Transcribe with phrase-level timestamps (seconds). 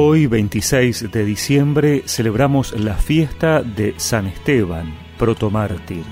[0.00, 6.04] Hoy, 26 de diciembre, celebramos la fiesta de San Esteban, protomártir.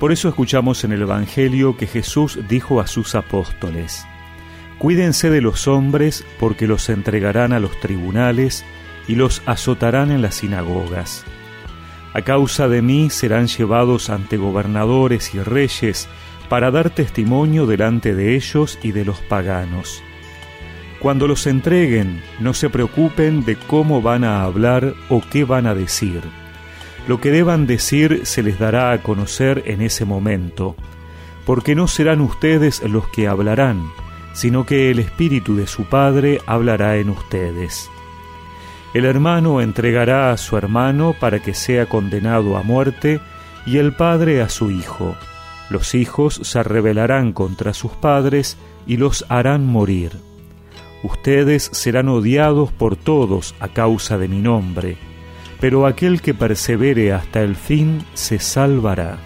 [0.00, 4.06] Por eso escuchamos en el Evangelio que Jesús dijo a sus apóstoles,
[4.78, 8.64] Cuídense de los hombres porque los entregarán a los tribunales
[9.06, 11.26] y los azotarán en las sinagogas.
[12.14, 16.08] A causa de mí serán llevados ante gobernadores y reyes
[16.48, 20.02] para dar testimonio delante de ellos y de los paganos
[21.02, 25.74] cuando los entreguen, no se preocupen de cómo van a hablar o qué van a
[25.74, 26.20] decir.
[27.08, 30.76] Lo que deban decir se les dará a conocer en ese momento,
[31.44, 33.82] porque no serán ustedes los que hablarán,
[34.32, 37.90] sino que el Espíritu de su Padre hablará en ustedes.
[38.94, 43.20] El hermano entregará a su hermano para que sea condenado a muerte,
[43.66, 45.16] y el padre a su hijo.
[45.70, 48.56] Los hijos se rebelarán contra sus padres
[48.86, 50.12] y los harán morir.
[51.02, 54.96] Ustedes serán odiados por todos a causa de mi nombre,
[55.60, 59.18] pero aquel que persevere hasta el fin se salvará.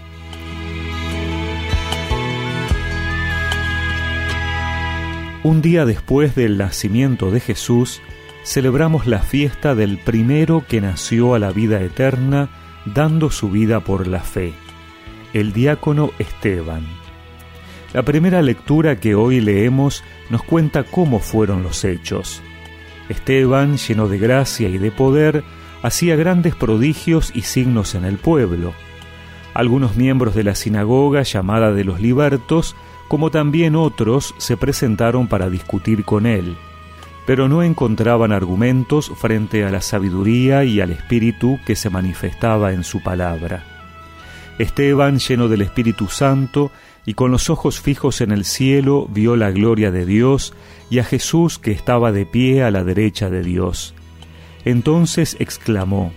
[5.42, 8.00] Un día después del nacimiento de Jesús,
[8.44, 12.48] celebramos la fiesta del primero que nació a la vida eterna,
[12.84, 14.54] dando su vida por la fe,
[15.34, 17.05] el diácono Esteban.
[17.96, 22.42] La primera lectura que hoy leemos nos cuenta cómo fueron los hechos.
[23.08, 25.42] Esteban, lleno de gracia y de poder,
[25.82, 28.74] hacía grandes prodigios y signos en el pueblo.
[29.54, 32.76] Algunos miembros de la sinagoga llamada de los libertos,
[33.08, 36.54] como también otros, se presentaron para discutir con él,
[37.24, 42.84] pero no encontraban argumentos frente a la sabiduría y al espíritu que se manifestaba en
[42.84, 43.64] su palabra.
[44.58, 46.70] Esteban, lleno del Espíritu Santo,
[47.06, 50.52] y con los ojos fijos en el cielo vio la gloria de Dios
[50.90, 53.94] y a Jesús que estaba de pie a la derecha de Dios.
[54.64, 56.12] Entonces exclamó,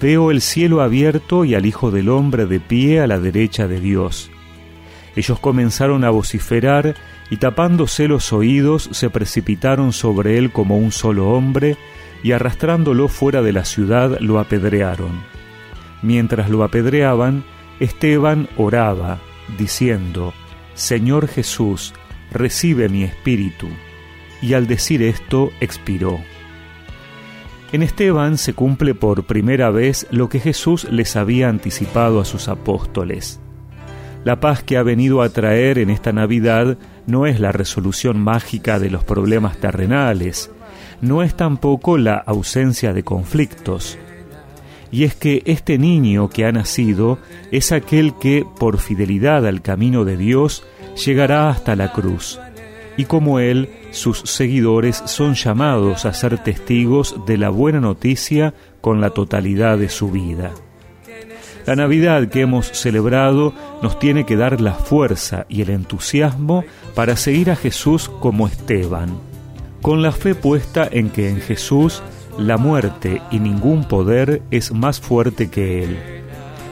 [0.00, 3.80] Veo el cielo abierto y al Hijo del Hombre de pie a la derecha de
[3.80, 4.30] Dios.
[5.16, 6.94] Ellos comenzaron a vociferar
[7.30, 11.78] y tapándose los oídos se precipitaron sobre él como un solo hombre
[12.22, 15.22] y arrastrándolo fuera de la ciudad lo apedrearon.
[16.02, 17.44] Mientras lo apedreaban,
[17.80, 19.20] Esteban oraba,
[19.58, 20.34] diciendo,
[20.74, 21.94] Señor Jesús,
[22.32, 23.68] recibe mi espíritu.
[24.42, 26.18] Y al decir esto expiró.
[27.72, 32.48] En Esteban se cumple por primera vez lo que Jesús les había anticipado a sus
[32.48, 33.40] apóstoles.
[34.24, 38.78] La paz que ha venido a traer en esta Navidad no es la resolución mágica
[38.78, 40.50] de los problemas terrenales,
[41.00, 43.98] no es tampoco la ausencia de conflictos,
[44.94, 47.18] y es que este niño que ha nacido
[47.50, 50.64] es aquel que, por fidelidad al camino de Dios,
[51.04, 52.38] llegará hasta la cruz,
[52.96, 59.00] y como él, sus seguidores son llamados a ser testigos de la buena noticia con
[59.00, 60.52] la totalidad de su vida.
[61.66, 67.16] La Navidad que hemos celebrado nos tiene que dar la fuerza y el entusiasmo para
[67.16, 69.18] seguir a Jesús como Esteban,
[69.82, 72.00] con la fe puesta en que en Jesús
[72.38, 75.98] la muerte y ningún poder es más fuerte que Él,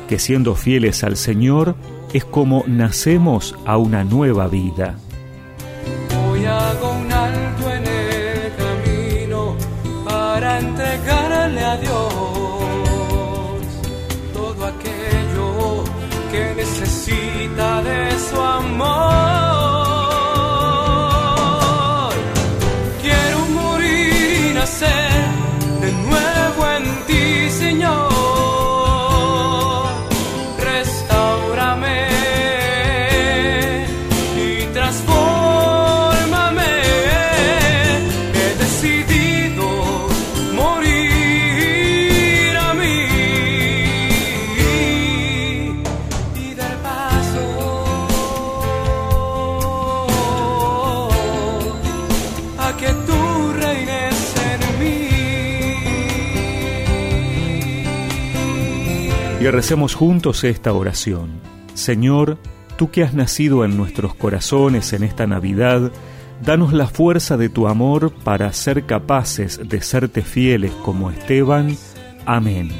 [0.08, 1.76] que siendo fieles al Señor
[2.12, 4.96] es como nacemos a una nueva vida.
[59.42, 61.40] Y recemos juntos esta oración.
[61.74, 62.38] Señor,
[62.76, 65.90] tú que has nacido en nuestros corazones en esta Navidad,
[66.44, 71.76] danos la fuerza de tu amor para ser capaces de serte fieles como Esteban.
[72.24, 72.70] Amén.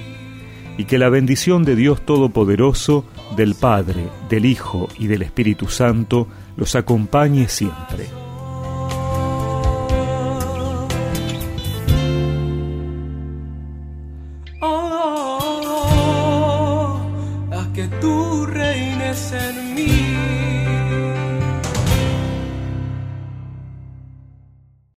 [0.79, 3.07] Y que la bendición de Dios Todopoderoso,
[3.37, 8.22] del Padre, del Hijo y del Espíritu Santo los acompañe siempre.
[18.01, 20.42] tú reines en mí.